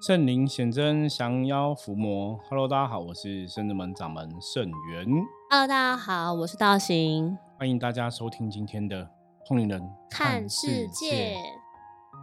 [0.00, 2.40] 圣灵显真，降妖伏魔。
[2.48, 5.06] Hello，大家好，我是圣子门掌门圣元。
[5.50, 7.36] Hello，大家好，我是道行。
[7.58, 9.10] 欢迎大家收听今天的
[9.46, 11.36] 通灵人看世界。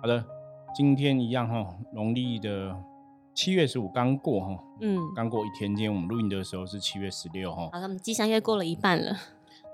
[0.02, 0.26] 好的，
[0.74, 2.76] 今天一样哈，农历的
[3.36, 5.69] 七月十五刚过哈，嗯，刚过一天。
[5.75, 7.69] 今天我们录音的时候是七月十六哈。
[7.71, 9.15] 好，他们吉祥月过了一半了。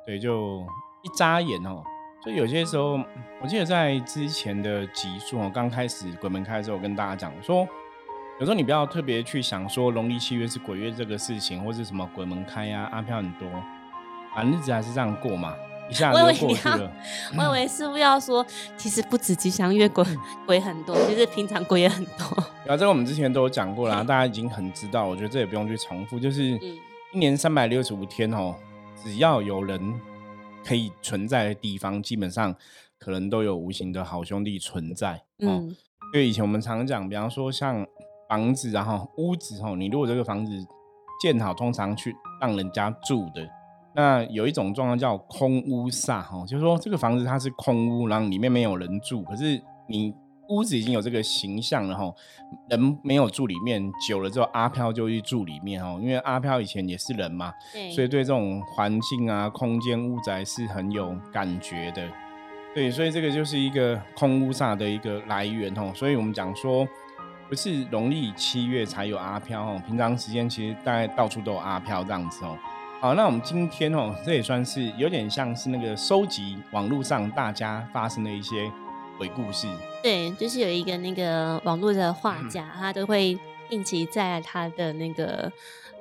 [0.05, 0.59] 对，就
[1.04, 1.81] 一眨眼哦。
[2.21, 2.99] 所以有些时候，
[3.41, 7.65] 我记得在之前的集数哦，刚开始鬼门开的时候，我跟大家讲说。
[8.44, 13.48] 有时候你不要特别去想说农历七月是鬼月这个事情，或是什么鬼门开呀，阿飘很多，
[14.36, 15.55] 反正日子还是这样过嘛，
[15.90, 16.91] 一下就过去了。
[17.38, 18.45] 我以为是不要说，
[18.76, 20.03] 其实不止吉祥月鬼
[20.45, 22.27] 鬼很多，其实平常鬼也很多。
[22.66, 26.20] 然后这个我们之前都有讲过啦，大家已经很知道，我觉得这也不用去重复。
[26.20, 26.44] 就是
[27.14, 28.53] 一年三百六十五天哦，
[29.02, 30.02] 只要有人
[30.66, 32.53] 可以存在的地方，基本上
[33.00, 35.23] 可能都有无形的好兄弟存在。
[35.39, 35.73] 嗯，
[36.14, 37.88] 因为以前我们常讲，比方说像。
[38.30, 40.52] 房子，然后屋子，吼，你如果这个房子
[41.22, 43.47] 建好，通常去让人家住的，
[43.95, 50.14] 那有一种状况叫空屋煞，哈，就是说这个房子它是空屋，然后里面没有人住，可是你
[50.50, 52.12] 屋子已经有这个形象了，哈，
[52.70, 57.53] 人没有住里面，久了之后阿飘就去住里面，哦，因为阿飘以前也是人嘛，
[57.94, 62.09] 所以对这种环境啊、空间、屋宅是很有感觉的，
[62.73, 66.88] 对，所以这个就是一个空屋煞的一个来源，哦，所以我们讲说。
[67.54, 72.58] 不是农历七月才有阿飘哦，平常时间其实大概到处都有阿飘这样子哦。
[73.00, 78.72] 好，那我们今天哦，这也算是有点像是那个收集网络上大家发生的一些
[79.20, 79.68] 鬼故事。
[80.02, 83.38] 对，就是有一个那个网络的画家，他都会
[83.70, 85.52] 定期在他的那个。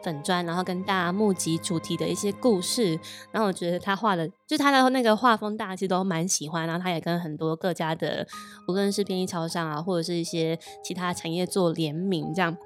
[0.02, 2.98] 粉砖，然后跟大家募集主题的一些故事，
[3.30, 6.66] 然后我觉得他画的，就他的那个画风，大家其实都蛮喜欢。
[6.66, 8.26] 然后他也跟很多各家的，
[8.68, 12.56] 无论是便利超商啊，或者是一些其他产业做联名，这样。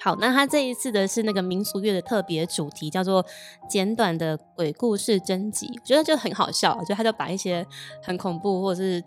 [0.00, 3.24] 好，那他这一次的是那个民俗月的特别主题，叫做
[3.68, 6.78] 简短的鬼故事征集，觉得就很好笑。
[6.84, 7.66] 就他就把一些
[8.02, 9.02] 很恐怖或者是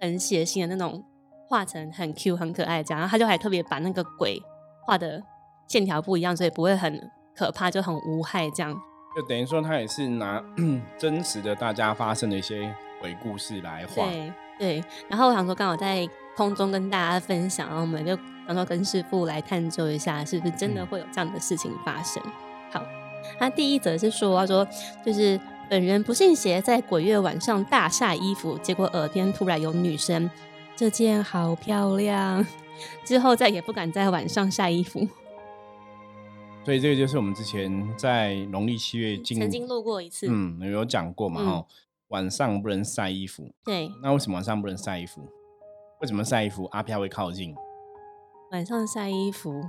[0.00, 1.04] 很血腥的那种
[1.46, 4.42] 画成很 Q 很可爱这样，然后他就还特别把那个鬼
[4.84, 5.22] 画的。
[5.66, 8.50] 线条不一样，所以不会很可怕，就很无害。
[8.50, 8.74] 这样
[9.16, 10.42] 就等于说，他也是拿
[10.98, 14.06] 真实的大家发生的一些鬼故事来画。
[14.06, 14.84] 对对。
[15.08, 18.16] 然后我想说，刚好在空中跟大家分享，然后我们就
[18.46, 22.22] 想说跟师傅来探究一下，是不是真的会有这样的事情发生。
[22.72, 22.82] 好，
[23.38, 24.66] 他第一则是说，他说
[25.04, 30.28] 就是本人不信邪，在鬼月晚上大晒衣服，结果耳边突然有女生
[30.74, 32.44] ：“这件好漂亮。
[33.06, 35.08] ”之后再也不敢在晚上晒衣服。
[36.64, 41.44] 所以这个就是我们之前在农历七月曾经录过一次，嗯，有讲过嘛？
[41.44, 41.66] 哈，
[42.08, 43.52] 晚上不能晒衣服。
[43.62, 43.92] 对。
[44.02, 45.20] 那为什么晚上不能晒衣服？
[46.00, 47.54] 为什么晒衣服阿飘会靠近？
[48.50, 49.62] 晚上晒衣服，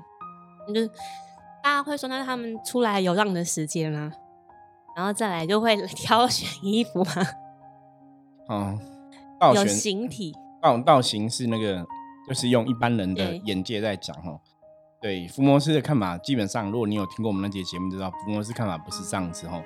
[0.73, 4.11] 就大家会说那是他们出来游浪的时间啊，
[4.95, 7.11] 然后再来就会挑选衣服嘛。
[8.47, 8.79] 哦，
[9.53, 10.33] 有形体。
[10.61, 11.85] 道道形是那个，
[12.27, 14.39] 就是用一般人的眼界在讲哈。
[15.05, 19.61] 对伏魔师的看法，基本上，如果你有听过我们那节节目，知道伏魔师看法不是这样子哈。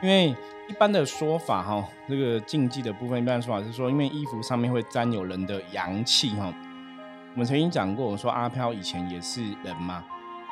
[0.00, 0.28] 因为
[0.68, 6.54] 一般的说法哈，这个禁忌的部分，一般的说法是说，因为衣服上面会沾有人的阳气哈。
[7.32, 10.04] 我们曾经讲过，我说阿飘以前也是人嘛，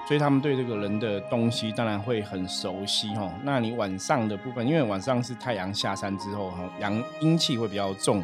[0.08, 3.32] 所以他们对这个人的东西当然会很熟悉哈。
[3.44, 8.20] 那你晚上的部分，因为晚上是太阳下山之后哈，阳阴气会比较重。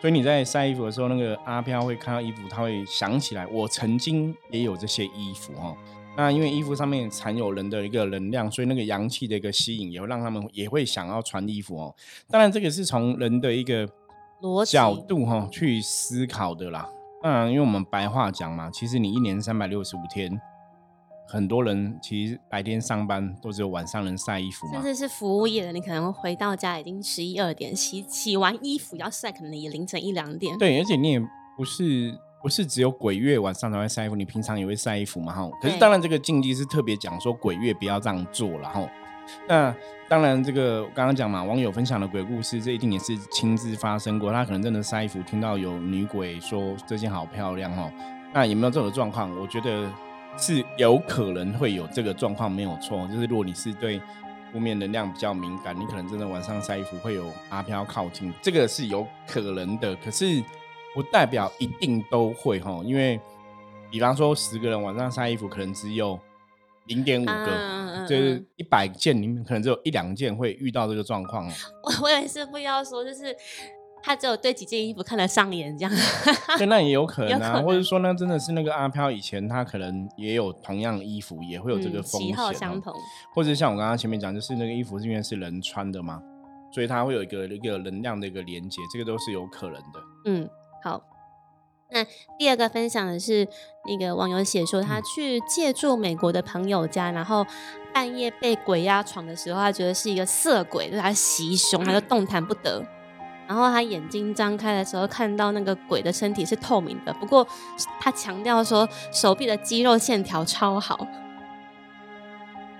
[0.00, 5.76] 所以你在晒衣服的时候，那个阿飘会看到衣服，他会想起来，我曾经也有这些衣服哦。
[6.16, 11.94] 那因为衣服上面藏有人的一个能量，所以那个阳气的一个吸引，也会让他们也会想要穿衣服哦。
[12.28, 13.88] 当然，这个是从人的一个
[14.66, 16.88] 角度哈去思考的啦。
[17.22, 20.40] 当然，因为我们白话讲嘛，其实你一年三百六十五天。
[21.30, 30.56] 很多人其实白天上班都只有晚上能晒衣服嘛，甚至是服务业的，你可能回到家已经十一二点，洗洗完衣服要晒，可能也凌晨一两点。
[30.56, 31.20] 对，而且你也
[31.54, 35.50] 不是不是只有鬼月晚上才会晒衣服，你平常也会晒衣服嘛哈。
[35.60, 38.88] 可是当然这个禁忌是特别讲说鬼月不要这样做了哈。
[39.46, 39.76] 那
[40.08, 47.92] 当然这个刚刚讲嘛，网友分享的鬼故事，这一定也是亲自发生过，他可能真的晒衣服听到有女鬼说这件好漂亮哦。
[48.32, 49.30] 那有没有这种状况？
[49.38, 49.86] 我觉得。
[50.38, 53.06] 是有可能会有这个状况，没有错。
[53.08, 54.00] 就是如果你是对
[54.52, 59.94] 负面能量比较敏感，你可能真的晚上晒衣服会有阿飘靠近，这个是有可能的。
[59.96, 60.42] 可是
[60.94, 63.20] 不代表一定都会哈，因为
[63.90, 66.18] 比方说十个人晚上晒衣服，可能只有
[66.86, 71.46] 零点五个，就是一百件里面可能只有一两件会遇到这个状况。
[71.82, 73.36] 我我也是不要说，就是
[74.02, 75.92] 他只有对几件衣服看得上眼，这样。
[76.58, 82.28] 对，那也有可能啊，或者说呢，真的是那个阿飘以前他可能也有同样的衣服，也会有这个风险。
[82.28, 82.94] 喜好相同，
[83.34, 86.22] 或者像我刚刚前面讲，就是那个衣服是因为是人穿的嘛，
[86.72, 90.00] 所以它会有一个一个能量的一个连接，这个都是有可能的。
[90.26, 90.48] 嗯，
[90.82, 91.02] 好。
[91.90, 92.04] 那
[92.38, 93.48] 第二个分享的是
[93.86, 97.46] 那个网友写说，他去借住美国的朋友家，然后
[97.94, 102.84] 半夜被鬼压床的时候，他觉得是一个色鬼对他袭胸，他就动弹不得。
[103.48, 107.48] 然后他眼睛张开的时候，看到那个鬼的身体是透明的，不过
[107.98, 111.08] 他强调说手臂的肌肉线条超好。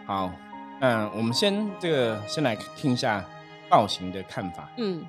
[0.07, 0.31] 好，
[0.79, 3.25] 那我们先这个先来听一下
[3.71, 4.71] 道行的看法。
[4.77, 5.03] 嗯，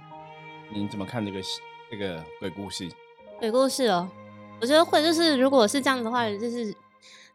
[0.73, 1.41] 你怎么看这个
[1.91, 2.89] 这个鬼故事？
[3.37, 4.09] 鬼故事哦，
[4.61, 6.73] 我觉得会就是如果是这样的话，就是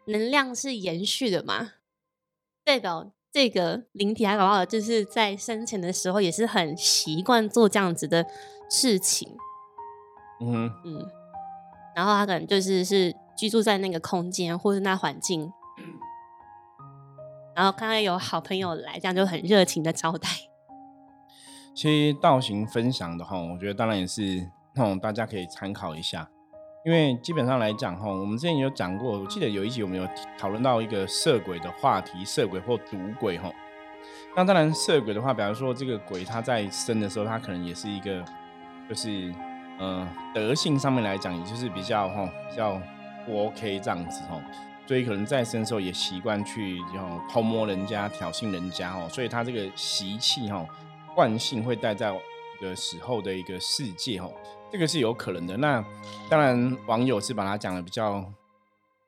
[0.06, 1.72] 能量是延续的嘛，
[2.64, 3.10] 代表。
[3.34, 8.24] 这个灵体还搞不好就是在生前的时候也是很习惯做这样子的
[8.70, 9.28] 事情，
[10.40, 11.10] 嗯嗯，
[11.96, 15.52] 然后他可能就是是居住在那个空间或者那环境，
[17.56, 20.28] 然后看到有好朋友来，这样就很热情的招待。
[21.74, 26.30] 其实道行分享的话，我觉得当然也是那种大家可以参考一下。
[26.84, 33.50] 因为基本上来讲，哈，我们之前有讲过，我记得有一集我们有讨论到一个色鬼的话题，色鬼或赌鬼，哈。
[34.36, 38.22] 那当然，色鬼的话，比方说这个鬼他在生的时候，他可能也是一个，
[38.86, 39.32] 就是，
[39.78, 42.78] 呃，德性上面来讲，也就是比较，哈，比较
[43.24, 44.38] 不 OK 这样子，哈。
[44.86, 49.08] 所以可能在生的时候也习惯去，后偷摸人家、挑衅人家，哦。
[49.08, 50.66] 所以他这个习气，哈，
[51.14, 52.12] 惯性会带在
[52.60, 54.32] 个时候的一个世界，哦。
[54.72, 55.56] 这个是有可能的。
[55.58, 55.84] 那
[56.28, 58.24] 当然，网友是把它讲的比较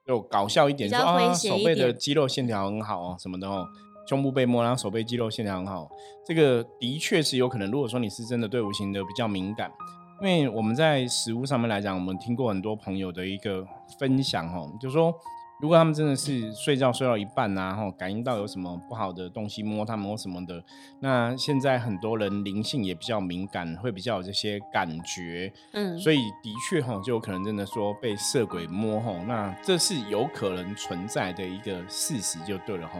[0.07, 3.67] 就搞笑一点，说啊，手背的肌肉线条很好哦，什么的哦，
[4.07, 5.89] 胸部被摸，然后手背肌肉线条很好。
[6.25, 7.71] 这个的确是有可能。
[7.71, 9.73] 如果说你是真的对无形的比较敏感，
[10.21, 13.67] 因为我们在食物上面来讲，我们听过很多朋友的一个
[13.99, 15.13] 分享哦，就说。
[15.59, 20.63] 如果他们真的是睡觉睡到一半呐，然后感应到有什么不好的东西摸他们或什么的，
[21.01, 32.99] 那现在很多人灵性也比较敏感，会比较有这些感觉，嗯，所以的确哈，就有可能真的说被色鬼摸哈，那这是有可能存在的一个事实就对了哈。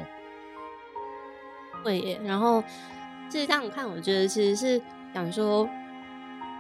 [1.85, 2.65] 会耶，然后
[3.29, 4.83] 其实这样看，我觉得其实是
[5.13, 5.69] 想说。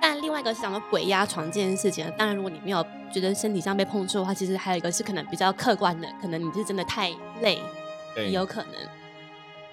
[0.08, 2.80] 但另外一个是讲到鬼压床这件事情，当然如果你没有
[3.12, 7.10] 觉得身体上被碰触的话，其实还有一个是可能比较客观的，可能你是真的太
[7.40, 7.58] 累，
[8.16, 8.74] 也有可能。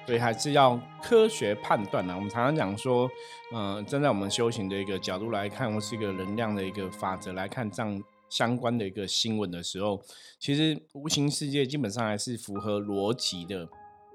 [0.08, 2.16] 所以还是要科学判断呢。
[2.16, 3.08] 我们常常讲说，
[3.54, 10.02] 嗯，站在我们修行的一个角度来看，或是一个能量的一个法则来看，这样相关的一个新闻的时候，
[10.40, 13.70] 其实无形世界基本上还是符合逻辑的。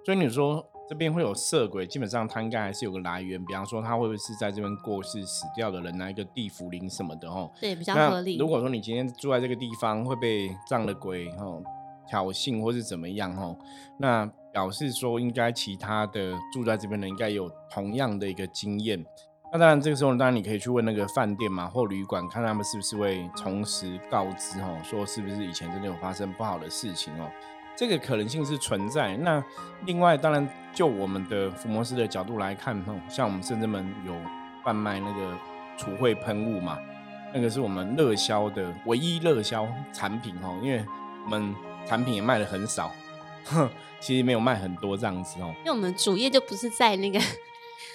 [0.04, 0.68] 所以你说。
[0.88, 7.50] 这边会有色鬼，基本上它应该还是有个来源，比方说他会不会是在这边过世死掉的人，拿一个地府灵什么的哦。
[7.60, 8.38] 对，比较合理。
[8.38, 11.62] 如果说你今天住在这个地方会被这样的鬼吼
[12.08, 13.54] 挑衅或是怎么样哦，
[13.98, 19.04] 那表示说应该其他的住在这边的应该有同样的一个经验。
[19.52, 27.28] 那当然这个时候当然你可以去问那个饭店嘛或旅馆，看他们是不是会从实告知哦，说是不是以前真的有发生不好的事情哦。
[27.78, 29.16] 这个可能性是存在。
[29.18, 29.40] 那
[29.86, 34.12] 另外，当然就我们的福摩斯的角度来看，吼，像我们甚至们有
[34.64, 35.32] 贩卖那个
[35.76, 36.76] 除秽喷雾嘛，
[37.32, 40.84] 那个是我们热销的唯一热销产品，哦，因为
[41.24, 41.54] 我们
[41.86, 42.90] 产品也卖的很少，
[44.00, 45.54] 其实没有卖很多这样子，哦。
[45.58, 47.20] 因为我们主业就不是在那个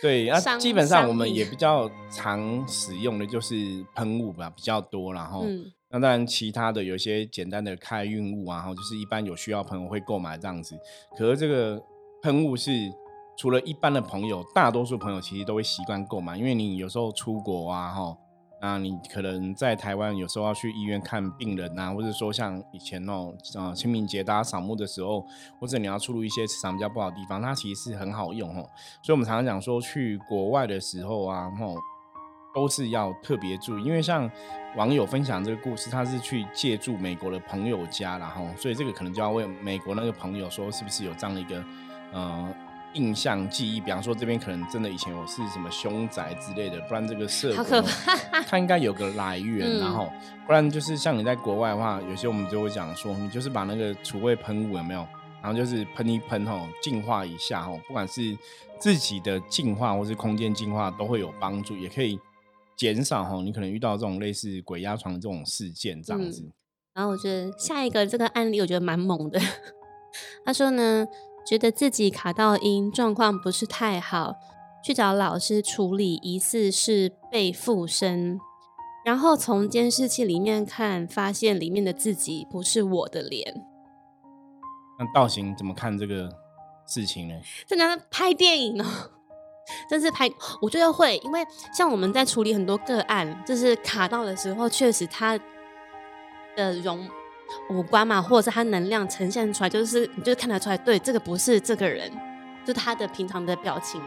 [0.02, 5.46] 对，啊，基本上我们也比较常使用的就是喷雾吧，比较多，然后。
[5.94, 10.76] 那当然，其他的有些简单的开运物啊，然后就是一般有需要朋友会购买这样子。
[11.16, 11.80] 可是这个
[12.24, 12.72] 喷雾是
[13.38, 18.18] 除了一般的朋友，大多数朋友其实都会习惯购买，因为你有时候出国啊，哈，
[18.60, 25.24] 那你可能在台湾有时候要去医院看病人啊，或者说像以前哦，啊清明节大家扫墓的时候，
[25.60, 28.68] 或者你要出入一些磁场比较不好的地方，它其实是很好用哦。
[29.04, 31.76] 所以我们常常讲说，去国外的时候啊，吼。
[32.54, 34.30] 都是要特别注意，因为像
[34.76, 41.64] 网友分享这个故事，他是去借住美国的朋友家，然后所以这个可能就要问美国那个朋友说，是不是有这样的一个
[42.12, 42.54] 呃
[42.94, 43.80] 印象记忆？
[43.80, 50.12] 比方说这边可能真的以前有是什么凶宅之类的，不然这个社好可怕，他应该有个来源，然后
[50.46, 55.08] 不然就是像你在国外的话，有些我们就会讲说，你就是把那个除味喷雾有没有，
[55.42, 58.38] 然后就是喷一喷吼，净化一下吼，不管是
[58.80, 62.20] 自己的净化或是空间净化都会有帮助，也可以。
[62.78, 66.50] 减少哈，你可能遇到这种类似鬼压床的这种事件这样子。
[66.94, 69.40] 然后我觉得下一个这个案例，我觉得蛮猛的。
[70.46, 71.08] 他说呢，
[71.46, 74.36] 觉得自己卡到音，状况不是太好，
[74.84, 78.40] 去找老师处理疑似是被附身，
[79.04, 83.66] 然后从监视器里面看，发现里面的自己不是我的脸。
[85.00, 86.30] 那道行怎么看这个
[86.86, 87.34] 事情呢？
[87.66, 88.86] 真的拍电影哦，
[89.90, 90.30] 真是拍，
[90.62, 95.40] 我觉得会，因为像我们在处理很多个案，就是卡到的时候，确实他
[96.56, 97.08] 的容
[97.70, 102.12] 五官嘛，或者是他能量呈现出来，就是你就看得出来，对，这个不是这个人，
[102.66, 104.02] 就他的平常的表情，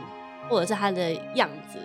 [0.48, 1.78] 或者是他的样子。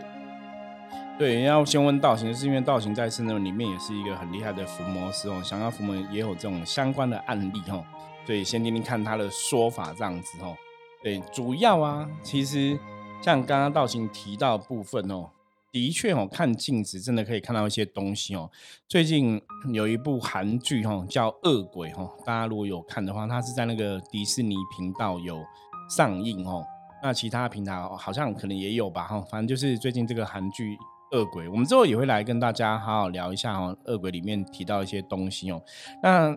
[1.17, 7.83] 对，要先问道行，是因为道行在圣人里面也是一个很厉害的伏魔师哦，想要伏魔也有这种相关的案例哦。
[8.25, 10.55] 所以先听听看他的说法，这样子哦。
[11.03, 12.79] 对，主要啊，其实
[13.21, 15.29] 像刚刚道行提到部分哦，
[15.71, 18.49] 的确哦，看镜子真的可以看到一些东西哦。
[18.87, 19.39] 最近
[19.71, 25.39] 有一部韩剧哦，叫《恶鬼》哦，大家如果有看的话，它是在那个迪士尼频道有
[25.87, 26.65] 上映哦。
[27.03, 29.21] 那其他平台好像可能也有吧哈。
[29.29, 30.75] 反正就是最近这个韩剧
[31.17, 35.61] 《恶鬼》，我们之后也会来跟大家好好聊一下哦，《恶鬼》里面提到一些东西哦。
[36.01, 36.35] 那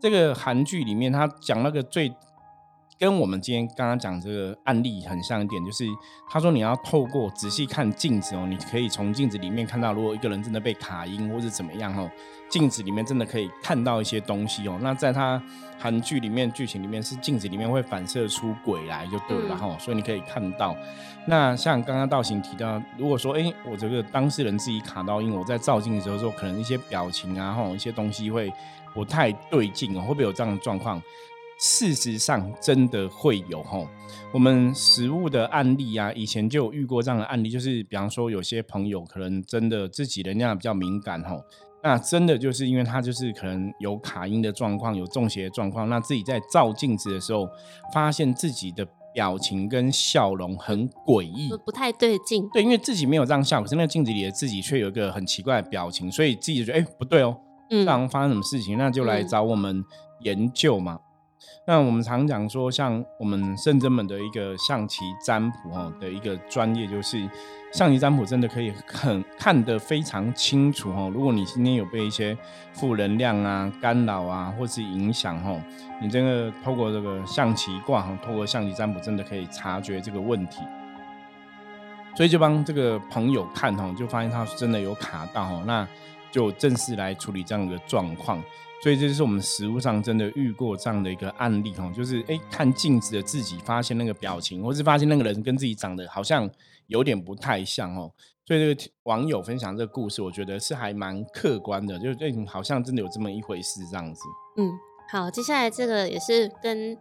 [0.00, 2.12] 这个韩剧里面，他讲那个最
[2.98, 5.84] 跟我们今天刚刚讲这个案例很像一点，就是
[6.30, 12.08] 他说你要透过仔细看镜子哦，你可以从镜子里面看到，如果一个人真的被卡音或者怎么样哦，
[12.48, 14.78] 镜子里面真的可以看到一些东西哦。
[14.80, 15.42] 那在他
[15.78, 20.76] 韩剧里面剧情里面是镜子里面会反射出鬼来就对了哈，所以你可以看到。
[21.26, 28.52] 那像刚刚道行提到，如果说哎我这个当事人自己卡到音，我在照镜的时候，可能一些表情啊哈，一些东西会。
[28.94, 31.02] 不太对劲哦，会不会有这样的状况？
[31.62, 33.86] 事实上，真的会有吼。
[34.32, 41.40] 我们实物的案例啊，以前就有遇过这样的案例，就是比方说，有些朋友可能真的自己能量比较敏感吼，
[41.80, 47.48] 那真的就是因为他就是可能有卡音的状况，有中邪的状况，那自己在照镜子的时候，
[47.94, 52.48] 发现自己的表情跟笑容很诡异，不太对劲。
[52.52, 57.36] 对，因为自己没有这样笑，可是那个镜子里的自己却有一个很奇怪的表情，所以自己就觉得哎，不对哦。
[57.86, 59.84] 常发生什么事情，那就来找我们
[60.22, 60.98] 研究嘛。
[61.64, 67.18] 那我们常讲说，像我们圣真门的一个象棋占卜哦的一个专业，就是
[67.72, 71.10] 象棋占卜真的可以很看得非常清楚哦。
[71.14, 72.36] 如果你今天有被一些
[72.72, 75.62] 负能量啊干扰啊，或是影响哦，
[76.00, 80.58] 你这个透过这个象棋卦哈，透过象棋占卜，真的可以察觉这个问题。
[82.16, 85.86] 所以就帮这个朋友看哈，就发现他真的有卡到哈，那。
[86.32, 88.42] 就正式来处理这样一个状况，
[88.82, 96.50] 所以这就是我们实物上真的遇过这样的一个案例哈，就是哎看镜子的自己发现那个表情，或是发现那个人跟自己长得好像
[96.88, 98.12] 有点不太像哦，
[98.44, 104.20] 所以这个网友分享这个故事，我觉得是还蛮客观的，就是哎好像真的有这么一回事这样子。
[104.56, 104.72] 嗯，
[105.10, 106.98] 好，接下来这个也是跟。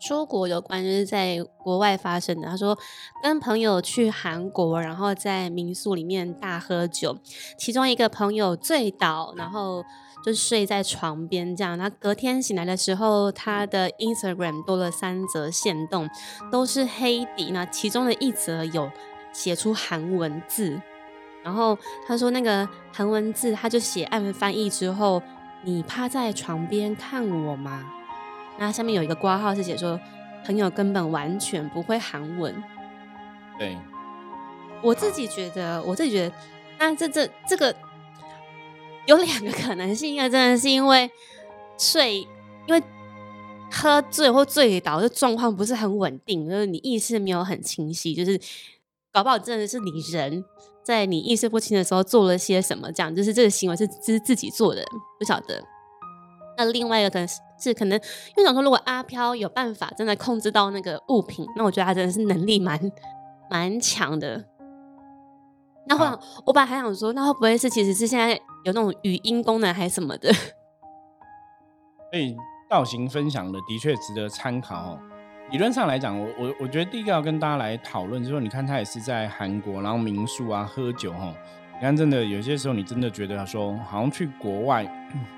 [0.00, 2.46] 出国有关，就是在国外发生的。
[2.46, 2.76] 他说，
[3.22, 7.16] 跟朋友去韩国，然后在民宿里面大喝酒，
[7.56, 9.82] 其中一个朋友醉倒，然后
[10.24, 11.54] 就睡在床边。
[11.54, 16.08] 这样，那隔天醒来的时候，他的 Instagram 多了三则线动，
[16.50, 17.50] 都是黑底。
[17.52, 18.90] 那其中的一则有
[19.32, 20.80] 写出韩文字，
[21.42, 21.76] 然后
[22.06, 25.22] 他说那个韩文字，他就写按翻译之后，
[25.62, 27.84] 你趴在床边看我吗？
[28.56, 30.00] 那下面有一个挂号是写说，
[30.46, 32.54] 朋友根本完全不会韩文。
[33.58, 33.76] 对，
[34.82, 36.34] 我自己觉得，我自己觉得，
[36.78, 37.74] 那这这这个
[39.06, 41.10] 有两个可能性，一个真的是因为
[41.78, 42.20] 睡，
[42.66, 42.82] 因为
[43.70, 48.40] 喝醉或醉倒，就状况不是很稳定，就是你意识没有很清晰，就是
[49.12, 50.44] 搞不好真的是你人
[50.82, 54.84] 在你意识不清的时候做了些什么，这样就是这个行为是是自己做的，
[55.18, 55.62] 不晓得。
[56.56, 57.40] 那另外一个可能是。
[57.56, 62.78] 是可能，因为想说，如果阿飘有办法真的控制到那个物品，那我觉得他真的是能力蛮
[63.48, 64.44] 蛮强的。
[65.86, 66.04] 那会，
[66.44, 70.32] 我本来还想说，那会不会是其实是现在有那种语音功能还是什么的？
[72.10, 72.36] 所以
[72.70, 74.98] 造型分享的的确值得参考哦。
[75.50, 81.34] 理论上来讲，我我我觉得第一个要跟大家来讨论，就是说，你看他也是在韩国，然后民宿啊喝酒哈。
[81.74, 84.86] 你看，真的有些时候，你真的觉得说，好像去国外，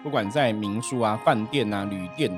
[0.02, 2.30] 不管在民宿啊、饭店啊、旅店，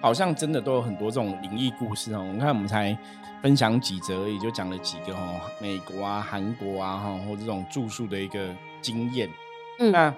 [0.00, 2.26] 好像真的都有很多这种灵异故事哦。
[2.32, 2.96] 你看，我们才
[3.42, 5.20] 分享几则，也就讲了几个哈，
[5.60, 9.28] 美国啊、韩国啊哈，或这种住宿的一个经验。
[9.78, 10.14] 嗯，那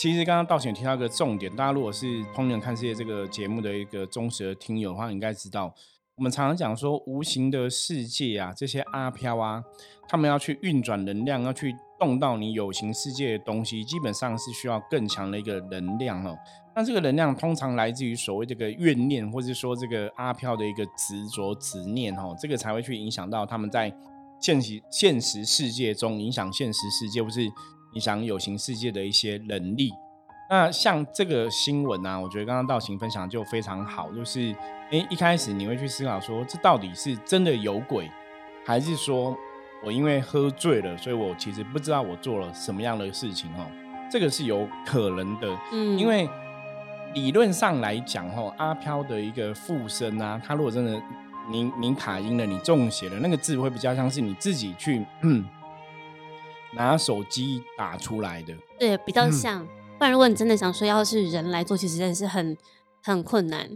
[0.00, 5.74] 其实刚刚道贤提到一个重点，大家如果是《通人看世界》这个节目的一个忠实的听友的话，应该知道。
[6.16, 9.62] 我们常常讲说，无形的世界啊，这些阿飘啊，
[10.08, 16.34] 他们要去运转能量，要去动到你有形世界的东西，基本上是需要更强的一个能量哦。
[16.74, 23.94] 那这个能量通常来自于所谓这个怨念，或者说这个阿飘的一个执着执念哦，这个才会去影响到他们在
[24.40, 27.46] 现实现实世界中影响现实世界，或是
[27.94, 29.90] 影响有形世界的一些能力。
[30.48, 34.54] 那像这个新闻啊，我觉得刚刚道行分享就非常好，就是
[34.90, 38.10] 诶一开始你会去思考说，这到底是真的有鬼，
[38.66, 39.36] 还是说
[39.84, 43.64] 我因为喝醉了，所以我其实不知道我做了什么样的事情哦？
[44.10, 46.28] 这个是有可能的，嗯，因为
[47.14, 51.00] 理论上来讲，哈，阿飘的一个附身啊，他如果真的
[51.48, 55.06] 您您卡音了，你中邪了，那个字会比较像是你自己去
[56.74, 59.66] 拿手机打出来的，对，比较像。
[59.98, 62.56] 不然，如果你真的想说要是人来做，其实真的是很
[63.02, 63.68] 很困难。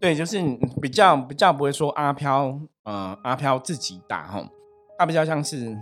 [0.00, 0.40] 对，就是
[0.80, 4.48] 比较比较不会说阿飘，呃，阿飘自己打哈，
[4.98, 5.76] 他比较像是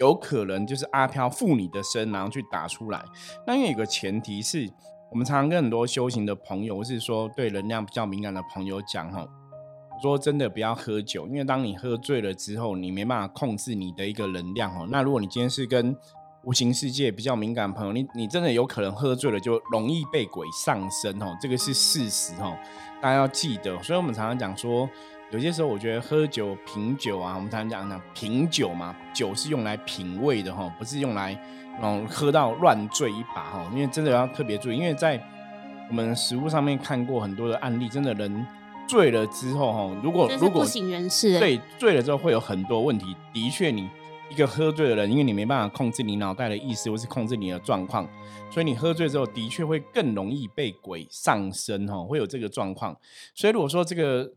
[0.00, 3.02] 有可能就是阿飘附你的身，然后去打出来。
[3.46, 4.68] 那因为有个前提是，
[5.10, 9.26] 我们常常跟很多修行的朋友，或是说对能量比较敏感的朋友讲哈，
[10.00, 14.86] 说真的不要喝酒，因为当你喝醉了之后，你没办法控制你的一个能量哦。
[14.90, 15.96] 那如果你今天是跟
[16.44, 22.56] 无形世界比较敏感的朋友，你你真的有可能喝醉了就容易被鬼上身哦，这个是事实哦，
[23.02, 23.76] 大家要记得。
[23.82, 24.88] 所以我们常常讲说，
[25.30, 31.38] 有些时候我觉得喝酒品酒啊，我们常常讲讲品酒嘛，酒是用来品味的哈，不是用来
[31.82, 33.66] 嗯喝到乱醉一把哈。
[33.72, 35.20] 因为真的要特别注意，因为在
[35.90, 38.46] 我们食物上面看过很多的案例，真的人
[38.88, 43.88] 醉了之后哈，如果如果不省人事，对醉了之后会有很多问题，的确你。
[44.30, 48.06] 一个喝醉的人，因为你没办法控制你脑袋的意思，或是控制你的状况，
[48.50, 52.94] 所以你喝醉之后，的确会更容易被鬼上身，哈，会有这个状况。
[53.34, 54.30] 所以如果说这个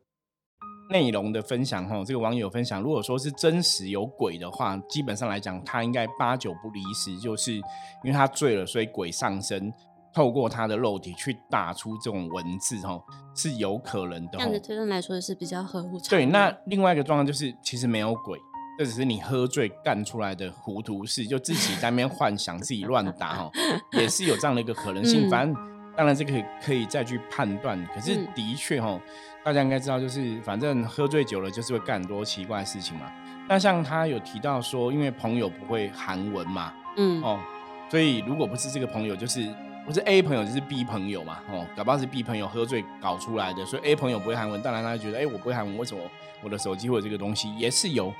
[0.90, 7.62] 内容的分享，哈，这个网友分享，如果说是真实有鬼的话，基本上来讲，他应该八九不离十，就是因
[8.06, 9.74] 为他醉了，所以鬼上身，
[10.14, 13.02] 透过他的肉体去打出这种文字，哈，
[13.36, 14.32] 是有可能的。
[14.34, 18.40] 这样的推论来说是比较合乎常对，那另外一个状况就是，其实没有鬼。
[18.80, 23.52] 这只是你喝醉干出来的糊涂事，就自己在那边幻想，自己乱打哈，
[23.94, 25.30] 也是有这样的一个可能性。
[25.30, 25.56] 反正
[25.96, 29.00] 当然这个可以再去判断，可是的确哈，
[29.46, 33.12] 大家应该知道，就是反正喝醉酒了，就是会干很多奇怪的事情嘛。
[33.48, 37.40] 那像他有提到说，因为朋友不会韩文嘛，嗯哦，
[37.88, 46.04] 所以如果不是这个朋友，就是不是 A 朋友，就是 B 朋友嘛，哦，搞不好是 B 朋友喝醉搞出来的，所以 A 朋友不会韩文，当然他就觉得，哎，我不会韩文，为什么
[46.44, 48.14] 我的手机会有这个东西也是有。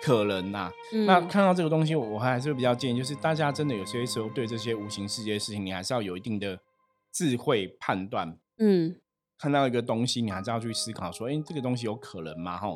[0.00, 0.70] 可能呐，
[1.06, 6.56] 那看到这个东西，我还是比较建议，就是大家真的有些时候对这些无形世界的事情，你还是要有一定的
[7.12, 8.38] 智慧判断。
[8.58, 8.94] 嗯，
[9.36, 12.56] 看到一个东西，你还是要去思考说，哎，这个东西有可能吗？
[12.56, 12.68] 哈，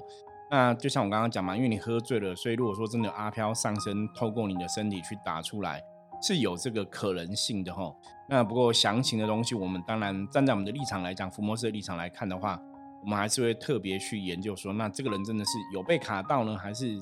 [0.51, 5.81] 那就像我刚刚讲嘛，因为你喝醉了，所以如果说真的阿飘上身，透过你的身体去打出来，
[6.23, 7.93] 是有这个可能性的哈。
[8.29, 12.59] 那不过详情的东西，我们当然站在我们的立场来讲，福摩斯的立场来看的话，
[13.03, 16.99] 我们还是会特别去研究说，那这个人真的是有被卡到呢，还是？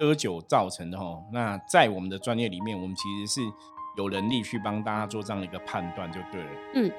[0.00, 3.40] 喝酒造成的哈，那在我们的专业里面，我们其实是
[3.96, 6.50] 有能力去帮大家做这样的一个判断，就对了。
[6.74, 6.92] 嗯，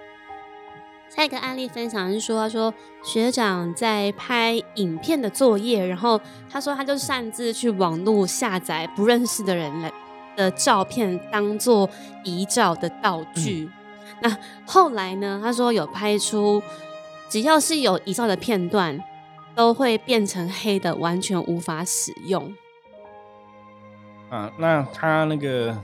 [1.10, 9.90] 下一个案例分享是说，他说学长在拍影片的作业，然后他说他就擅自去网络下载不认识的人来
[10.40, 11.90] 的照片，当做
[12.24, 13.70] 遗照的道具。
[14.22, 16.64] 那后来呢，他说有拍出
[17.28, 19.04] 只要是有遗照的片段，
[19.54, 22.54] 都会变成黑的，完全无法使用。
[24.30, 25.78] 啊，那他那个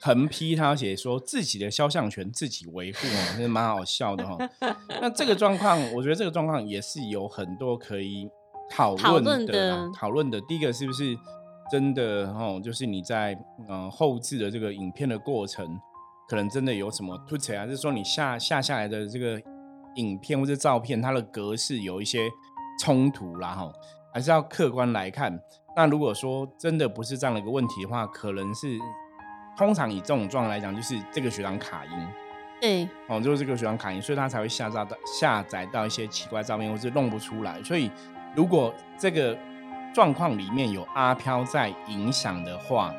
[0.00, 4.36] 横批，他写说自己的肖像权自己维护哦，真是蛮好笑的哈。
[5.00, 8.28] 那这个状况，我觉得这个状况也是有很多可以
[8.68, 9.88] 讨论的。
[9.94, 11.16] 讨论的，第一个是不是
[11.70, 12.60] 真的哦？
[12.62, 15.78] 就是你在嗯后置的这个影片的过程，
[16.28, 17.64] 可能真的有什么突起啊？
[17.64, 19.40] 就是说你下下下来的这个
[19.94, 22.28] 影片或者照片，它的格式有一些
[22.80, 23.72] 冲突啦哈，
[24.12, 25.38] 还是要客观来看。
[25.76, 28.76] 那如果说真的不是这样的一个问题的话，可能是
[29.56, 31.90] 通常以这种状况来讲，就是这个学长卡音，
[32.60, 37.62] 对，哦，就是这个学长卡音，所以他才会下载到下载到一些奇怪照片，或是弄不出来。
[37.62, 37.90] 所以
[38.34, 39.38] 如果这个
[39.94, 42.94] 状况里面有阿飘在影响的话，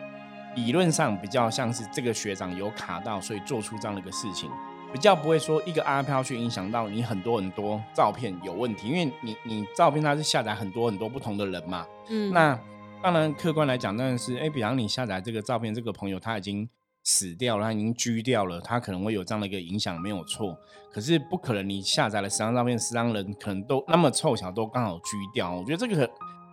[0.55, 4.49] 理论上比较像是这个学长有卡到，所以做出这样的一个事情。
[4.93, 12.59] 比较不会说一个阿飘去影响到你很多很多照片有问题，因为你你照片它是下载很多很多不同的人嘛，嗯，那
[13.01, 16.67] 当然客观来讲当然是，哎，比方你下载这个照片，这个朋友他已经
[17.05, 20.57] 死掉了，他已经拘掉了，他可能会有这样的一个影响，没有错。
[20.91, 25.95] 可是不可能你下载了十张照片，十张人可能都那么凑巧都刚好拘掉，我觉得这个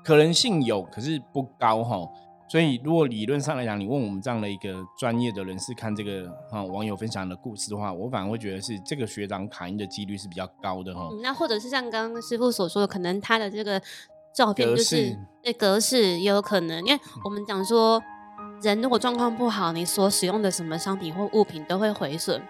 [0.09, 2.09] 可能性有，可是不高哈。
[2.49, 11.11] 所以，如果理论上来讲，你问我们这样的一个专业的人士看这个啊网友分享的故事的话，我反而会觉得是这个学长卡音的几率是比较高的哈。
[11.23, 13.79] 那或者是像刚刚师傅所说的，可能他的这个
[14.35, 18.03] 照片，就是对格式也有可能，因为我们讲说，
[18.63, 22.43] 人如果状况不好，你所使用的什么商品或物品都会毁损。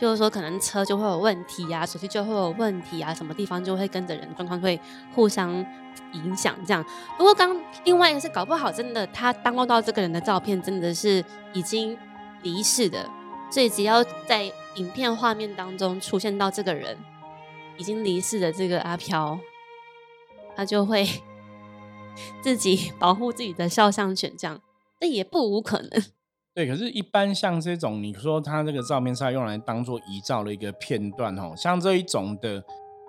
[0.00, 4.80] 就是说，可能车就会有问题啊，手机就会有问题啊，什么地方就会跟着人状况会
[5.14, 5.54] 互相
[6.12, 6.82] 影响这样。
[7.18, 11.98] 不过刚另外一个是搞不好真的他当录到这个人的照片真的是已经
[12.42, 13.06] 离世的，
[13.50, 16.96] 所以只要在影片画面当中出现到这个人
[17.76, 19.38] 已经离世的这个阿飘，
[20.56, 21.06] 他就会
[22.40, 24.62] 自己保护自己的肖像权，这样
[24.98, 26.02] 这也不无可能。
[26.52, 32.62] 对，可是，一般像这种，你说他这个照片是要用来当做遗照的一个片段哦，像这一种的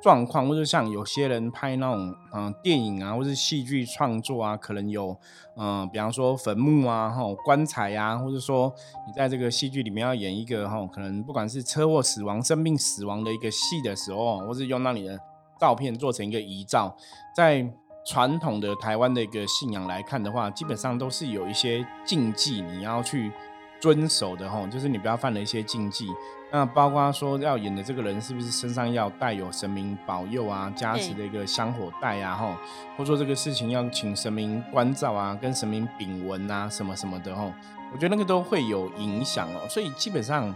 [0.04, 5.18] 状况，或者像有些人拍那种嗯电影啊，或是戏剧创作啊，可能有
[5.58, 8.72] 嗯，比方说坟墓啊、哈棺材呀，或者说
[9.08, 15.20] 你在这个戏剧里面要演一个哈，可能不管是车祸死亡、生病死亡的一个戏的时候，或是用那你的
[15.60, 16.96] 照片做成一个遗照，
[17.36, 17.74] 在。
[18.04, 23.32] 传统的台湾的一个信仰来看的话，基本上都是有一些禁忌你要去
[23.80, 26.08] 遵守的吼，就是你不要犯了一些禁忌。
[26.52, 32.56] 那包括说要演的这个人是不是身上要带有神明保佑啊、加持的一个香火带啊，吼，
[32.98, 37.54] 或者说这个事情要请神明关照啊、跟神明禀文啊什么什么的吼，
[37.94, 39.68] 我觉得那个都会有影响哦。
[39.70, 40.54] 所以基本上。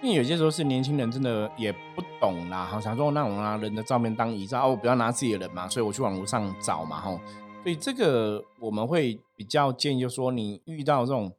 [0.00, 7.18] 因为有些时候是年轻人真的也不懂啦，好想说那我拿人的照片当遗照，哦，不要拿自己的人嘛，所以我去网络上找嘛，吼，
[7.64, 11.32] 所以这个我们会比较建议，就说你遇到这种，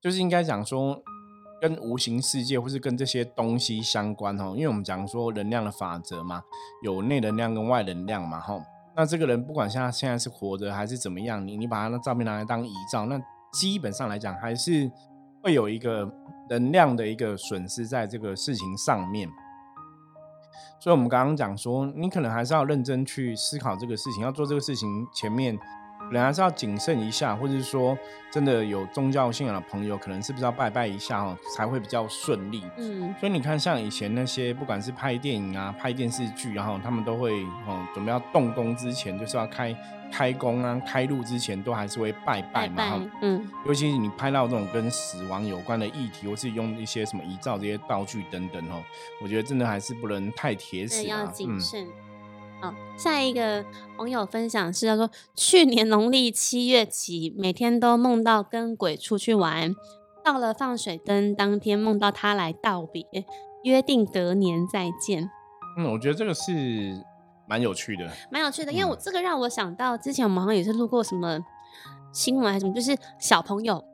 [0.00, 1.02] 就是应该讲说
[1.60, 6.40] 跟无形世界或是跟这些东西相关，吼，因为我们讲说能量的法则嘛，
[6.84, 8.62] 有内能量跟外能量嘛，吼，
[8.94, 13.20] 那这个人不管现在现在是活着还是怎么样，你你把他的照片拿来当遗照，那
[13.52, 14.88] 基本上来讲还是
[15.42, 16.08] 会有一个。
[16.48, 19.28] 能量的一个损失在这个事情上面，
[20.80, 25.58] 所以我们刚刚讲说，你可能还是要认真去思考这个事情，要做这个事情前面。
[26.06, 27.96] 可能还是要谨慎一下，或者是说，
[28.30, 32.62] 真的有宗教信仰的朋友，可能是不是要拜拜一下哦，才会比较顺利。
[32.76, 39.76] 嗯，所以你看，像以前那些不管是拍电影啊、拍电视剧，然后他们都会哦，准备要动工之前，就是要开
[40.12, 43.02] 开工啊、开路之前，都还是会拜拜嘛。
[43.22, 48.82] 嗯，尤其是你拍到这种跟死亡有关的议题，或是用一些什么遗照这些道具等等哦，
[49.20, 51.86] 我觉得真的还是不能太铁齿要谨慎。
[52.58, 53.62] 好，下一个
[53.98, 59.74] 网友分享是他说，去年农历七月起，每天都梦到跟鬼出去玩，
[60.24, 63.04] 到了放水灯当天，梦到他来道别，
[63.62, 65.30] 约定隔年再见。
[65.76, 67.04] 嗯，我觉得这个是
[67.46, 71.38] 蛮有趣的，蛮有趣的，因为我这个让我想到之前我们好像也是录过什么
[72.12, 73.84] 新闻还是什么，就是小朋友，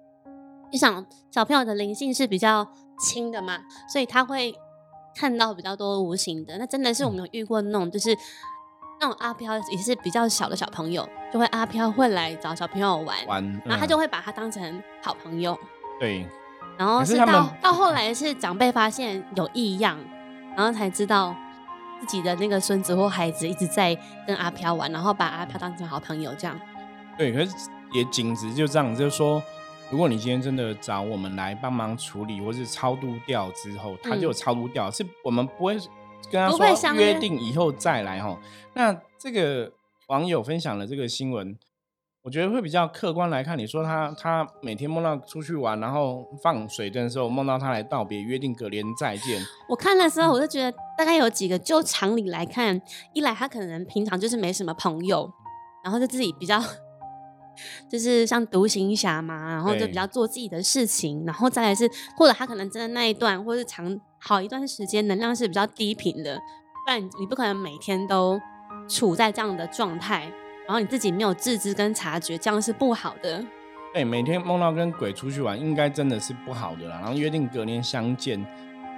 [0.70, 3.58] 你想小朋友的灵性是比较轻的嘛，
[3.92, 4.54] 所以他会
[5.16, 8.16] 看到比较多无形的，那真的是我们有遇过那种就是。
[9.02, 15.58] 那种阿飘也是比较小的小朋友，就会阿飘会来找小朋友玩，玩，然后他就会把他当成好朋友。
[15.98, 16.24] 对，
[16.78, 19.98] 然后是到到后来是长辈发现有异样，
[20.56, 21.34] 然后才知道
[21.98, 23.92] 自己的那个孙子或孩子一直在
[24.24, 26.56] 跟阿飘玩，然后把阿飘当成好朋友这样。
[27.18, 27.52] 对，可是
[27.92, 29.42] 也仅止就这样，就是说，
[29.90, 35.76] 如果你今天真的找我们来帮忙处理或是超度掉之后，他就超度掉，是我们不会。
[36.30, 38.38] 跟他说约定以后再来哈。
[38.74, 39.72] 那这个
[40.08, 41.56] 网友分享了这个新闻，
[42.22, 43.58] 我觉得会比较客观来看。
[43.58, 49.42] 你说他他每天梦到出去玩，然后放水灯的时候梦到他来道别，约定隔年再见。
[49.68, 52.80] 我看的时候我就觉得大概有几个，就常理来看，
[53.12, 55.30] 一来他可能平常就是没什么朋友，
[55.84, 56.62] 然后就自己比较。
[57.86, 68.40] 就是像独行侠嘛，然后就比较做自己的事情，然后再来是，或者他可能真的那一段，或是长好一段时间能量是比较低频的，不然你不可能每天都
[68.88, 70.30] 处在这样的状态，
[70.64, 73.44] 然后你自己没有自知跟察觉，这样是不好的。
[73.92, 77.00] 对，每天梦到跟鬼出去玩，应该真的是不好的啦。
[77.00, 78.46] 然后约定隔年相见，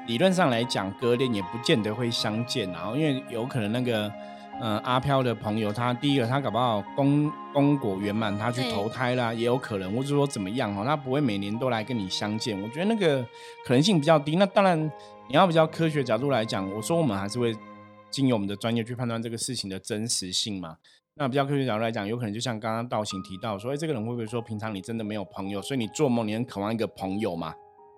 [0.07, 4.13] 理论上来讲，隔年也不见得会相见，然后因为有可能那个。
[4.61, 12.57] 嗯，阿飘的朋友，他第一个他搞不好功功果圆满，他去投胎啦，也有可能，或者说怎么样哦，他不会每年都来跟你相见。
[12.63, 13.21] 我觉得那个
[13.67, 14.37] 可能性比较低。
[14.37, 14.93] 那当然，
[15.27, 17.57] 你要比较科学角度来讲，我说我们还是会
[18.11, 20.77] 经由我们的专业去判断这个事情的真实性嘛。
[21.15, 27.55] 那比较科学角度来讲，有可能就像刚刚道行提到说，哎，这个人会不会说平常你真的没有朋友，所以你做梦你很渴望一个朋友嘛？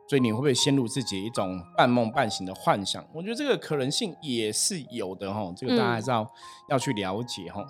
[0.09, 3.05] 所以你会不会陷入自己一种半梦半醒的幻想？
[3.12, 6.31] 我觉得这个可能性也是有的哈，这个大家还是要
[6.69, 7.67] 要去了解哈。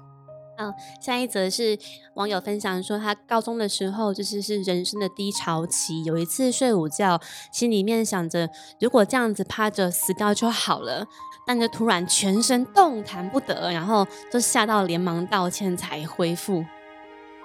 [0.59, 1.79] 好，下一则是
[2.14, 6.03] 网友分享说，他高中的时候就是是人生的低潮期。
[6.05, 7.21] 有一次睡午觉，
[7.53, 8.49] 心里面想着
[8.81, 11.07] 如果这样子趴着死掉就好了，
[11.47, 16.64] 但就突然全身动弹不得，然后就吓到连忙道歉才恢复。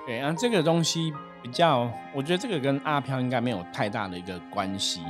[0.08, 5.02] 对啊，这个东西比较，我觉得这个跟阿飘应该没有太大的一个关系，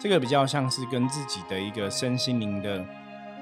[0.00, 2.84] 这个比较像是跟自己的一个身心灵的。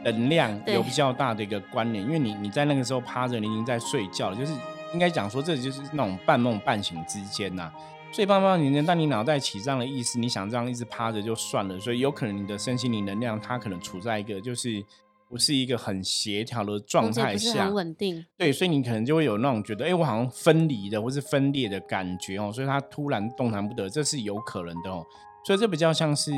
[0.05, 4.53] 能量有比较大的一个关联，因为你你在那个时候趴着，你已经在睡觉了，就是
[4.93, 7.73] 应该讲说，这就是那种半梦半醒之间呐。
[8.13, 14.85] 睡半梦半醒，但你脑袋起这样的意思，你想这样一直趴着就算了，所以有可能你的身心灵能量它可能处在一个就是
[15.29, 18.25] 不是一个很协调的状态下，很稳定。
[18.37, 25.03] 对，所以你可能就会有那种觉得，哎，我好像分离的或是分裂的感觉哦，所以它突然动弹不得，这是有可能的哦。
[25.47, 26.33] 所以这比较像是。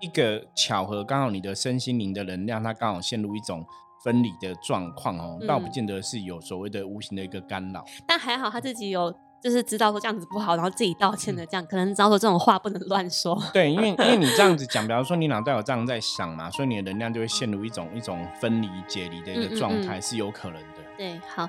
[0.00, 3.64] 一个巧合，刚好你的身心灵的能量，它刚好陷入一种
[4.02, 7.84] 分离的状况哦，倒不见得是有所谓的无形的一个干扰。
[8.06, 13.38] 但还好他自己有，就是知道说这样子不好，然后自己道歉的，这样可能知道说这种话不能乱说。
[13.52, 20.78] 对，因为因为你这样子 讲，比方说你脑袋有这样在想嘛，所以你的能量就会陷入一种一种分离解离的一个状态，是有可能的。
[20.96, 21.46] 对，好，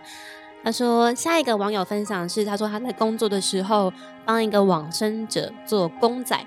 [0.64, 3.94] 他说下一个网友分享是，他说他在工作的时候
[4.26, 6.38] 帮一个往生者做公仔。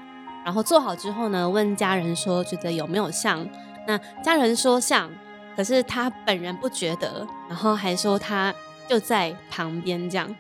[0.45, 3.49] 然后做好之后呢，问家人说觉得有没有像？
[3.87, 5.11] 那家人说像，
[5.57, 8.55] 可是他本人不觉得，然后还说他
[8.87, 10.35] 就在旁边这样，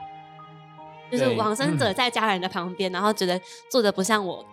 [1.10, 3.40] 就是往生者在家人的旁边，然后觉得
[3.70, 4.44] 做的不像我。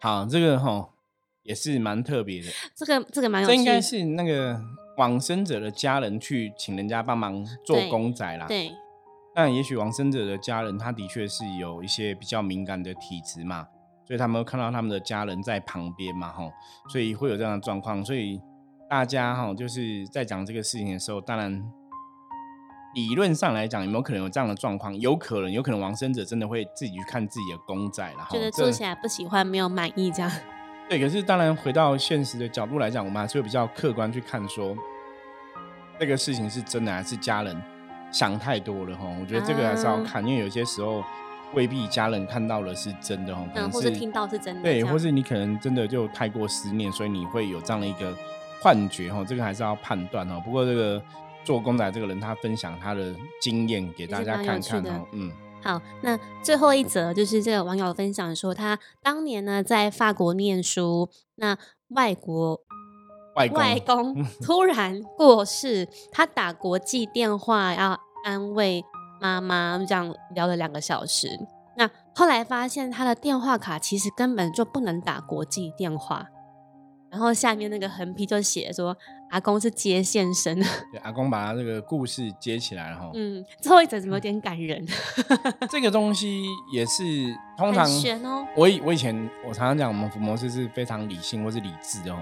[0.00, 0.88] 好，这个哈
[1.42, 4.60] 也是蛮特别的，这个这个蛮有，这应该是那个
[4.96, 8.72] 往生者的家人去请人家帮忙做公仔啦，对。
[9.38, 13.68] 但也许往生者的家人，他的确是有一些比较敏感的体质嘛，
[14.04, 16.50] 所以他们看到他们的家人在旁边嘛，吼，
[16.88, 18.04] 所以会有这样的状况。
[18.04, 18.42] 所以
[18.90, 21.62] 大家哈，就是在讲这个事情的时候，当然
[22.96, 24.98] 理论上来讲，有没有可能有这样的状况？
[24.98, 30.28] 有可能，有可能往生者真的会自己去看自己的公仔，然后觉得做起来不喜欢，没有满意这样。
[30.90, 34.76] 对，可是当然回到现实的角度来讲，我们还是会比较客观去看，说
[35.96, 37.77] 这个事情是真的还是家人。
[38.10, 41.04] 想太多了哈，我觉得这个还是要看，因为有些时候
[41.54, 48.16] 未必家人看到了是真的哈，可能是听到是真的，对，或是你可能真的就太过思念，所以你会有这样的一个
[48.62, 50.40] 幻觉哈，这个还是要判断哈。
[50.40, 51.02] 不过这个
[51.44, 55.30] 做公仔这个人，他分享他的经验给大家看看哈，嗯，
[55.62, 62.62] 好，那最后一则就是这个网友分享说，他当年呢在法国念书，那外国。
[63.46, 68.84] 外公突然过世，他打国际电话要安慰
[69.20, 71.38] 妈妈，这样聊了两个小时。
[71.76, 76.26] 那后来发现他的电话卡其实根本就不能打国际电话，
[77.10, 78.96] 然后下面那个横批就写说
[79.30, 80.58] 阿公是接线生。
[80.90, 83.10] 对，阿公把他这个故事接起来了哈。
[83.14, 84.84] 嗯，最后一则怎么有点感人？
[85.70, 87.04] 这个东西也是
[87.56, 87.88] 通常
[88.24, 88.44] 哦。
[88.56, 92.18] 我以我以前我常常讲，我们福摩斯是非常理性或是理智的哦。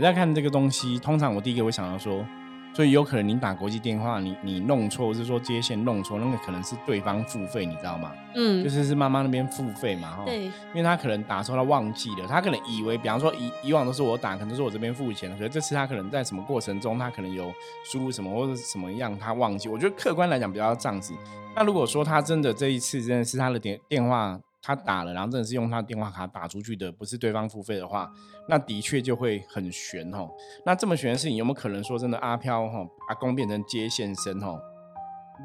[0.00, 2.26] 我在看这个东西，通常我第一个会想到说，
[2.72, 8.10] 所以有可能你打国际电话，你你弄错，或是说接线弄错，那个可能是对方付费，你知道吗？
[8.34, 10.22] 嗯，就是是妈妈那边付费嘛，哈。
[10.24, 10.44] 对。
[10.44, 17.52] 因为他可能打错，他忘记了，他可能以为，比方说以以往都是我打，可能是我这边付钱，可是这次他可能在什么过程中，他可能有
[17.84, 19.68] 输入什么或者什么样，他忘记。
[19.68, 21.12] 我觉得客观来讲比较这样子。
[21.54, 24.40] 那如果说他真的这一次真的是他的电电话。
[24.62, 28.10] 他打了，然后真的是用他的电话卡打出去的，不是对方付费的话，
[28.48, 30.28] 那的确就会很悬哦。
[30.66, 34.60] 那这么悬的事情，有没有可能说真的阿飘哈阿公变成接线生哦？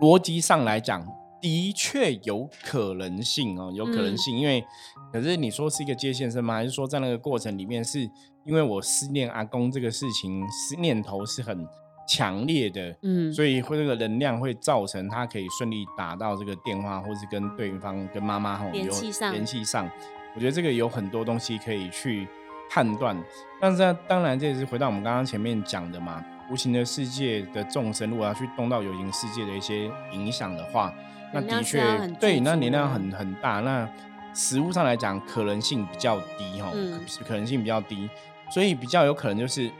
[0.01, 1.05] 逻辑上来讲，
[1.41, 4.37] 的确有可能性哦，有可能性。
[4.37, 4.65] 因为
[5.13, 6.55] 可是你说是一个接线生吗？
[6.55, 8.01] 还是说在那个过程里面，是
[8.43, 11.65] 因为我思念阿公这个事情，思念头是很。
[12.07, 19.89] 强烈的，嗯，所以会这个能量会造成他可以顺利打到这个电话，或是跟对方跟妈妈吼联系上，联系上。
[20.35, 22.27] 我觉得这个有很多东西可以去
[22.69, 23.17] 判断，
[23.59, 30.93] 但是当然这也是回到我们刚刚前面讲的嘛，无形的世界的众生如果要去动到有形世界的一些影响的话，
[31.33, 31.81] 那的确
[32.19, 33.61] 对，那能量很很大。
[33.61, 33.89] 那
[34.33, 36.71] 实物上来讲，可能性比较低哈，
[37.25, 38.09] 可能性比较低，
[38.51, 39.71] 所以比较有可能就是。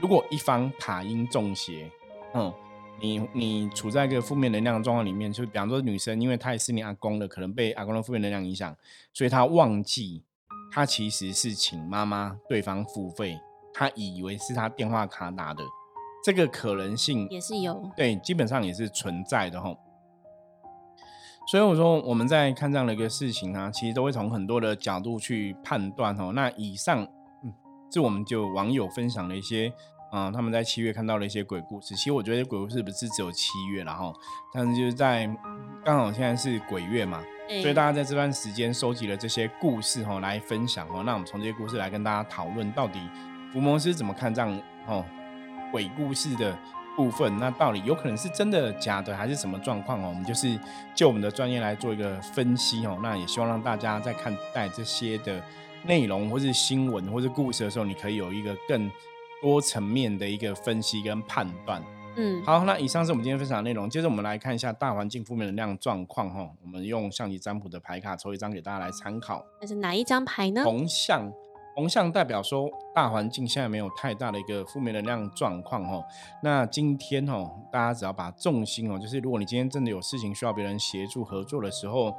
[0.00, 1.88] 如果一方卡因中邪，
[2.34, 2.52] 嗯，
[3.00, 8.76] 你你处在一个负面能量的状况里面，就比方说女生，因为她也是你阿公的，可能被阿公的负面能量影响，
[9.12, 10.24] 所以她忘记
[10.72, 13.38] 她其实是请妈妈对方付费，
[13.72, 15.62] 她以为是她电话卡打的，
[16.24, 19.72] 这个可能性也是有，对，基本上也是存在的哈。
[21.46, 26.32] 所以我说我们在看这样的一个事情啊，其实都会从很多的角度去判断哦。
[26.34, 27.08] 那以上。
[27.94, 29.72] 是我们就网友分享了一些
[30.10, 31.94] 啊，他们在七月看到了一些鬼故事。
[31.94, 34.12] 其实我觉得鬼故事不是只有七月然后，
[34.52, 35.28] 但是就是在
[35.84, 37.22] 刚好现在是鬼月嘛，
[37.62, 41.04] 所以大家在这段时间收集了这些故事哈来分享哦。
[41.06, 42.98] 那我们从这些故事来跟大家讨论，到底
[43.52, 45.04] 福摩斯怎么看这样哦
[45.70, 46.58] 鬼故事的
[46.96, 47.38] 部分？
[47.38, 50.08] 那到底有可能是真的假的，还是什么状况哦？
[50.08, 50.58] 我们就是
[50.96, 52.98] 就我们的专业来做一个分析哦。
[53.02, 55.40] 那也希望让大家在看待这些的
[55.86, 58.90] 内容，或是新闻，或是故事的时候，你可以有一个更。
[59.42, 61.82] 多层面的一个分析跟判断，
[62.16, 63.90] 嗯，好，那以上是我们今天分享的内容。
[63.90, 66.48] 接着我们来看一下大环境负面能量状况哈。
[66.62, 69.44] 我们用象棋占卜的牌卡抽一张给大家来参考。
[69.60, 70.64] 那是哪一张牌呢？
[70.64, 71.30] 红象，
[71.76, 76.02] 红象代表说大环境现在没有太大的一个负面能量状况哈。
[76.42, 82.14] 那今天哦，大家只要把重心哦，就是如果你今天真的有事情需要别人协助合作的时候。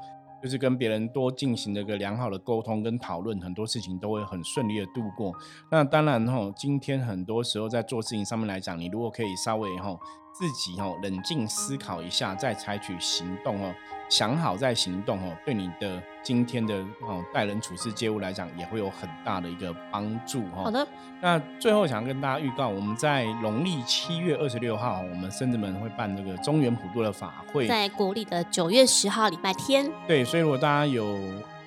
[0.46, 5.34] 就是跟别人多进行了一个良好的沟通跟讨论，很多事情都会很顺利的度过。
[5.72, 9.98] 那当然哈，今天很多时候在做事情上面来讲，你如果可以稍微哈。
[10.38, 13.74] 自己哦，冷静思考一下，再采取行动哦。
[14.08, 20.66] 想好再行动哦，对你的今天的哦待人处事、接物来讲，也会有很大的一个帮助哦。
[20.66, 20.86] 好的，
[21.22, 29.90] 那最后想跟大家预告，我们在农历七月二十六号，我们甚至们会办这个中原普渡的法会，在国历的九月十号礼拜天。
[30.06, 31.18] 对，所以如果大家有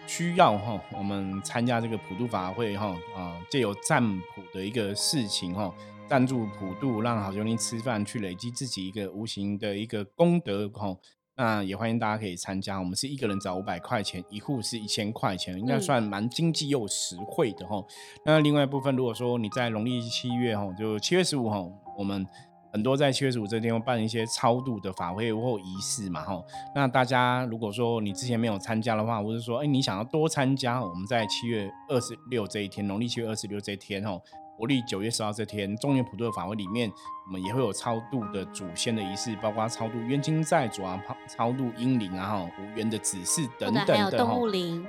[0.06, 4.00] 需要哈，我们参加这个普渡法会哈啊，借由占
[4.36, 5.74] 卜的一个事情哈。
[6.08, 10.98] 赞助普渡，让好兄弟吃饭，去累积自己一个无形的一个功德吼。
[11.36, 12.78] 那也欢迎大家可以参加。
[12.78, 17.86] 我们是一个人找五百块钱，一户是一千块钱，应该算蛮经济又实惠的吼。
[18.24, 22.26] 那另外一部分，如果说你在农历七月吼，就七月十五吼，我们
[22.72, 26.42] 很多在七月十五这天会办一些超度的法会或仪式嘛吼。
[26.74, 34.22] 那大家如果说你之前没有参加的话，或者说哎你想要多参加，我们在七月二十六这一天，农历七月二十六这一天吼。
[34.58, 36.92] 国历九月十号这天，中原普渡的法会里面，
[37.26, 44.34] 我们也会有超度的祖先的仪式，包括超度冤亲债主啊，超度阴灵啊，哈，无缘的指示等等的哈，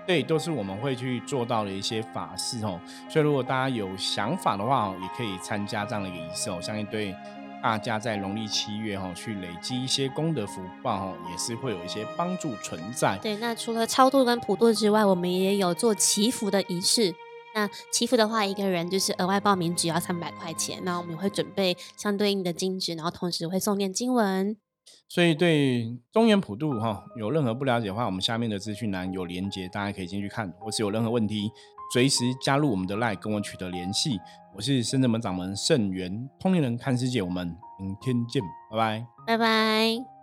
[0.08, 2.82] 对，都是我们会去做到的一些法事哦。
[3.08, 6.60] 所以如果大家有想法的话，也可以参加这样的一个仪式哦。
[6.60, 7.16] 相信对
[7.62, 13.20] 大家在农历七月哈，去累积一些功德福报哈，也是会有一些帮助存在。
[13.22, 17.14] 对，那除了超度跟普渡之外，我们也有做祈福的仪式。
[17.60, 20.80] 那祈福的话，一个人就是额外报名只要三百块钱。
[20.86, 24.56] 那我们会准备相对应的金纸，然后同时会送念经文。
[25.10, 30.50] 所以对中原普渡哈，有任何不了解的话，我们下面的资讯栏有连接，大家可以进去看。
[30.60, 31.52] 或是有任何问题，
[31.94, 34.18] 随时加入我们的 LINE 跟我取得联系。
[34.56, 38.42] 我是深圳门掌门圣元通灵人看世界，我们明天见，
[38.72, 40.19] 拜拜，拜拜。